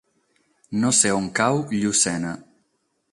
[0.83, 2.33] No sé on cau Llucena.